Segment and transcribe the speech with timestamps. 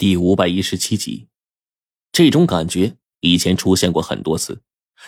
[0.00, 1.28] 第五百一十七集，
[2.10, 4.62] 这种感觉以前出现过很多次，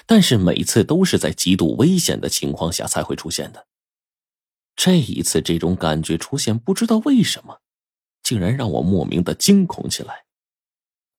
[0.04, 3.66] 但是每次都是在极度危险的情况下才会出现的。
[4.76, 7.62] 这一次，这种感觉出现，不知道为什么，
[8.22, 10.26] 竟然让我莫名的惊恐起来。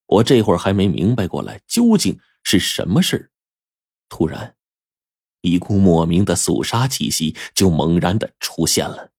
[0.05, 3.31] 我这会儿还没明白过来究竟是什么事
[4.07, 4.55] 突然，
[5.41, 9.09] 一股莫名的肃杀气息就猛然的出现了，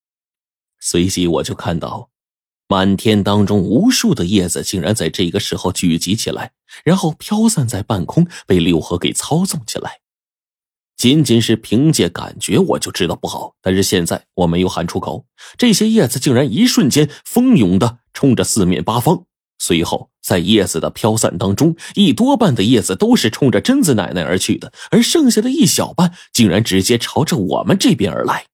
[0.78, 2.12] 随即我就看到。
[2.66, 6.52] 满天当中，无数的叶子竟然在这个时候聚集起来，
[6.84, 10.00] 然后飘散在半空，被六合给操纵起来。
[10.96, 13.54] 仅仅是凭借感觉，我就知道不好。
[13.60, 15.26] 但是现在我没有喊出口，
[15.58, 19.26] 这些叶子竟然一瞬间蜂拥的冲着四面八方。
[19.58, 28.46] 随后，在叶子的飘散当中，一多半的叶子都是冲着贞子奶奶而去的，而剩下的一小半竟然直接朝着我们这边而来。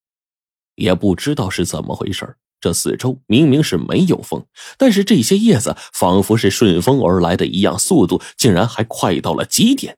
[0.77, 4.45] 也不知道是怎么回事这四周明明是没有风，
[4.77, 9.97] 但是这些叶子仿佛是顺风而来的一样，速度竟然还快到了极点。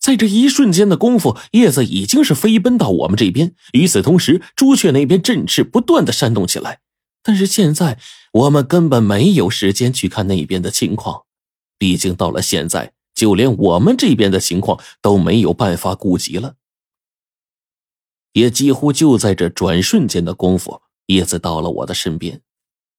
[0.00, 3.54] 在这一瞬间的功夫，叶子已经是飞奔到我们这边。
[3.72, 6.80] 与此同时，朱雀那边振翅不断的扇动起来。
[7.22, 8.00] 但是现在
[8.32, 11.22] 我们根本没有时间去看那边的情况，
[11.78, 16.56] 毕竟到了现在，就连我们这边的情况都没有办法顾及了。
[18.32, 20.82] 也几乎就在这转瞬间的功夫。
[21.12, 22.40] 叶子到了我的身边，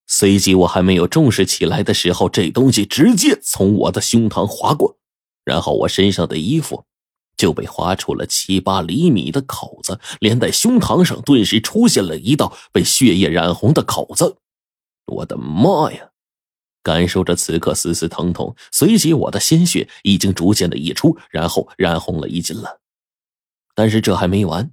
[0.06, 4.98] 随即我还没有重视起来的时候，这东西直接从我的胸膛划过，
[5.44, 6.84] 然后我身上的衣服
[7.36, 14.36] 就被划出了七八厘米的口子，连带胸膛上顿时出现了一道被血液染红的口子。
[15.06, 16.10] 我的妈呀！
[16.82, 22.80] 感受着此刻丝丝疼痛，随即我的鲜血已经逐渐的溢出，然后染红了衣襟了。
[23.74, 24.70] 但是这还没完，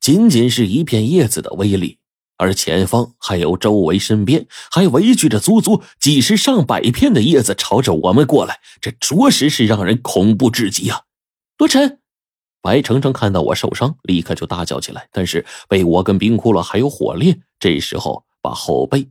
[0.00, 1.99] 仅仅是一片叶子的威力。
[2.40, 11.02] 而前方还有周围身边还围聚着足足几十上百片的叶子朝着我们过来，这着实是让人恐怖至极啊！
[11.58, 11.98] 罗晨，
[12.62, 19.06] 白程程看到我受伤，立刻就大叫起来，但是被我跟冰窟窿还有火烈这时候把后背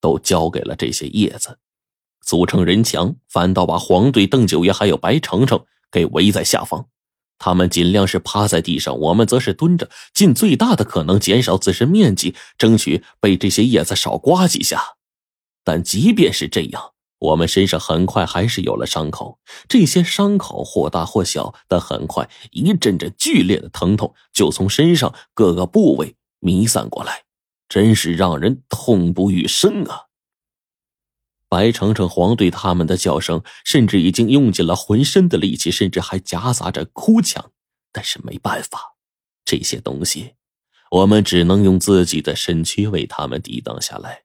[0.00, 1.56] 都交给了这些叶子，
[2.26, 6.88] 组成人墙，反倒把黄队、邓九爷还有白程程给围在下方。
[7.44, 14.80] 他们尽量是趴在地上，我们则是蹲着，尽最大的可能减少自身面积，争取被这些叶子少刮几下。
[15.64, 19.40] 但即便是这样，我们身上很快还是有了伤口。
[19.68, 27.24] 这些伤口或大或小，但很快一阵阵剧烈的疼痛就从身上各个部位弥散过来，
[27.68, 30.11] 真是让人痛不欲生啊！
[31.52, 37.52] 白程程、黄队他们的叫声，甚至已经用尽了浑身的力气，甚至还夹杂着哭腔。
[37.92, 38.96] 但是没办法，
[39.44, 40.32] 这些东西，
[40.90, 44.22] 我们只能用自己的身躯为他们抵挡下来。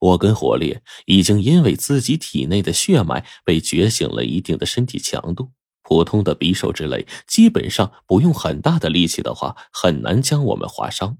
[0.00, 5.52] 我跟火烈已经因为自己体内的血脉被觉醒了一定的身体强度，
[5.84, 11.18] 普通的匕首之类，基本上不用很大的力气的话，很难将我们划伤。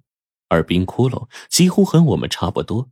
[0.49, 2.91] 而冰窟窿几乎和我们差不多。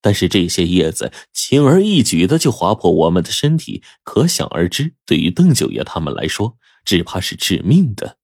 [0.00, 8.18] 但是这些叶子轻而易举的就划破我们的身体，可想而知，对于邓九爷他们来说，只怕是致命的。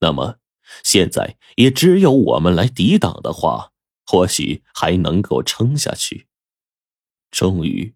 [0.00, 0.38] 那么，
[0.82, 3.72] 现在也只有我们来抵挡的话，
[4.06, 6.26] 或许还能够撑下去。
[7.30, 7.94] 终于，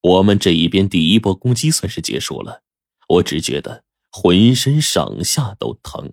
[0.00, 2.62] 我们这一边第一波攻击算是结束了。
[3.08, 6.12] 我只觉得浑身上下都疼。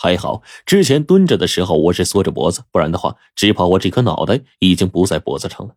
[0.00, 5.74] 还好，之前蹲着的时候我是缩着脖子，不然的话，只怕我这颗脑袋已经不在脖子上了。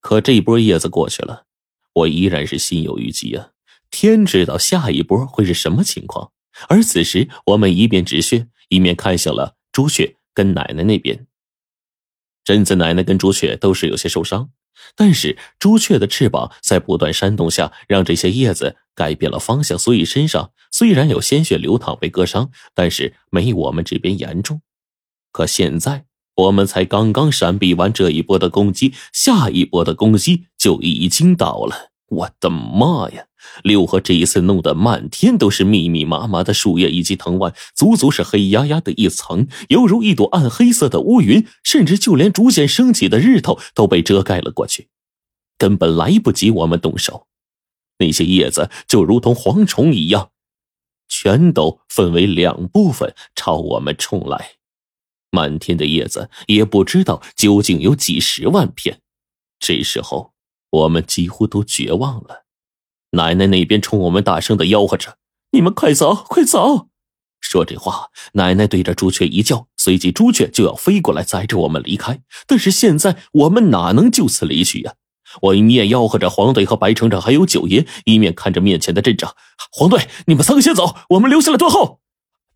[0.00, 1.46] 可这一波叶子过去了，
[1.92, 3.50] 我依然是心有余悸啊！
[3.90, 6.30] 天知道下一波会是什么情况。
[6.68, 11.26] 而此时，我们一边止血，一面看向了朱雀跟奶奶那边。
[12.44, 14.50] 贞子奶奶跟朱雀都是有些受伤。
[14.96, 24.60] 但是朱雀的翅膀在不断扇动下，让这些叶子改变了方向，所以身上虽然有鲜血流淌被割伤，但是没我们这边严重。
[25.32, 26.04] 可现在
[26.36, 31.93] 我们才刚刚闪避完这一波的攻击，下一波的攻击就已经到了。
[32.14, 33.26] 我的妈呀！
[33.62, 44.88] 六合这一次弄得满天都是密密麻麻的树叶以及藤蔓，足足是黑压压的一层，犹如一朵暗黑色的乌云，甚至就连逐渐升起的日头都被遮盖了过去，
[45.58, 47.26] 根本来不及我们动手。
[47.98, 50.30] 那些叶子就如同蝗虫一样，
[51.08, 54.52] 全都分为两部分朝我们冲来。
[55.30, 59.00] 满天的叶子也不知道究竟有几十万片。
[59.58, 60.33] 这时候，
[60.74, 62.44] 我们几乎都绝望了。
[63.12, 65.18] 奶奶那边冲我们大声的吆喝着
[65.52, 66.88] ：“你们快走，快走！”
[67.40, 72.20] 说这话，奶奶对着朱雀一叫，随即朱雀就要飞过来载着我们离开。
[72.46, 74.94] 但是现在我们哪能就此离去呀？
[75.42, 79.34] 我一面吆喝着黄队和白城长还有九爷，一面看着面前的阵仗。
[79.70, 82.00] 黄队，你们三个先走，我们留下来断后。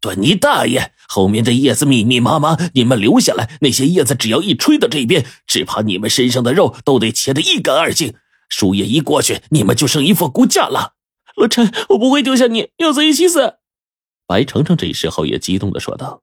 [0.00, 0.92] 断你大爷！
[1.08, 3.58] 后面的叶子密密麻麻，你们留下来。
[3.60, 8.14] 那些叶子只要一吹到这边，只怕你们身上的肉都得切得一干二净。
[8.48, 10.94] 树叶一过去，你们就剩一副骨架了。
[11.36, 13.58] 老陈，我不会丢下你，要死一起死。
[14.26, 16.22] 白程程这时候也激动的说道。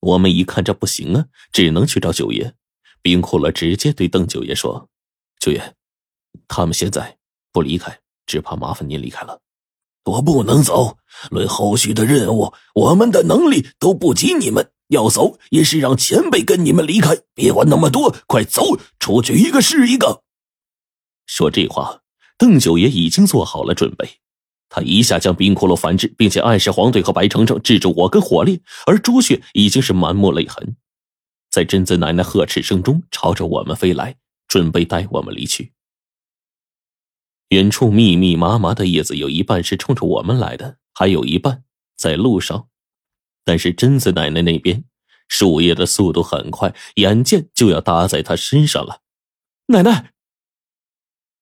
[0.00, 2.54] 我们一看这不行啊，只能去找九爷。
[3.00, 4.88] 冰库了直接对邓九爷说
[5.38, 5.74] ：“九爷，
[6.46, 7.16] 他们现在
[7.52, 9.40] 不离开，只怕麻烦您离开了。
[10.08, 10.98] 我不能走，
[11.30, 14.70] 论后续的任务，我们的能力都不及你们。
[14.88, 20.22] 要走也是让前辈跟你们离开，别管那么多，快走出去，一个是一个。”
[21.26, 22.00] 说这话，
[22.38, 24.08] 邓九爷已经做好了准备。
[24.70, 30.76] 他一下将冰骷髅反制，并且暗示黄队和白程程制住我跟火烈，而朱雀已经是满目泪痕，
[31.50, 34.16] 在贞子奶奶呵斥声中朝着我们飞来，
[34.46, 35.72] 准备带我们离去。
[37.48, 41.64] 远处密密麻麻的叶子，有一半是冲着我们来的，还有一半
[41.96, 42.68] 在路上。
[43.44, 44.84] 但是贞子奶奶那边，
[45.28, 49.00] 树叶的速度很快，眼见就要搭在她身上了。
[49.66, 50.12] 奶奶，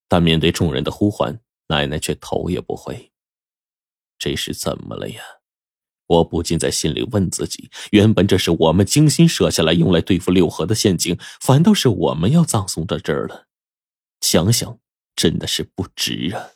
[0.09, 3.11] 但面对众人的呼唤，奶奶却头也不回。
[4.19, 5.21] 这是怎么了呀？
[6.07, 13.49] 我不禁在心里问自己：原本这是我们精心设下来用来对付六合的陷阱，反倒是我们要葬送在这儿了。
[14.21, 14.79] 想想，
[15.17, 16.51] 真的是不值啊！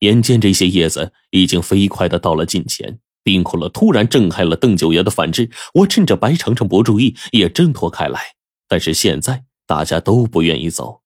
[0.00, 5.50] 眼见这些叶子已经飞快的到了近前，冰窟窿突然震开了邓九爷的反制。
[5.74, 8.34] 我趁着白程程不注意，也挣脱开来。
[8.66, 11.02] 但是现在大家都不愿意走，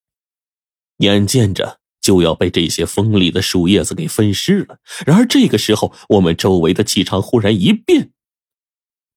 [0.99, 1.81] 眼见着。
[2.01, 4.77] 就要被这些锋利的树叶子给分尸了。
[5.07, 8.11] 然而这个时候，我们周围的气场忽然一变，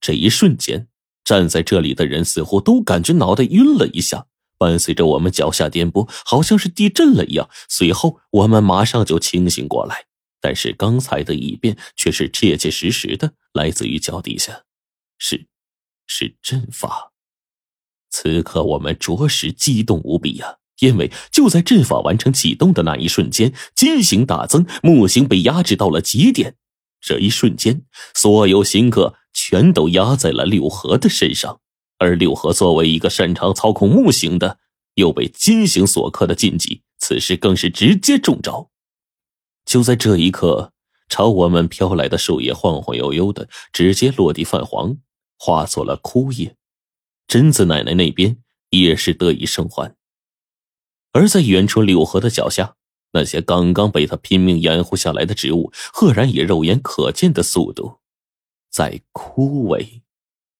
[0.01, 0.89] 这一瞬间，
[1.23, 7.49] 站在这里的人似乎都感觉脑袋晕了一下，伴随着我们脚下颠簸，好像是地震了一样。
[7.69, 10.07] 随后我们马上就清醒过来，
[10.41, 14.65] 但是刚才的异变却是切切实实的，来自于脚底下，
[15.17, 15.47] 是，
[16.07, 17.13] 是阵法。
[18.11, 20.57] 此刻我们着实激动无比呀。
[20.81, 26.55] 因为就在阵法完成启动的那一瞬间，金星大增，木星被压制到了极点。
[27.01, 27.83] 这一瞬间，
[28.15, 31.61] 所有星刻全都压在了六合的身上，
[31.99, 34.59] 而六合作为一个擅长操控木型的，
[34.95, 38.71] 又被金型所克的禁忌，此时更是直接中招。
[39.65, 40.73] 就在这一刻，
[41.09, 44.97] 朝我们飘来的树叶晃晃悠悠的，直接落地泛黄，
[45.39, 46.57] 化作了枯叶。
[47.27, 48.39] 贞子奶奶那边
[48.71, 49.95] 也是得以生还。
[51.13, 52.77] 而在远处柳河的脚下，
[53.13, 57.99] 那些刚刚被他拼命掩护下来的植物，赫然以肉眼可见的速度，
[58.71, 60.03] 在枯萎。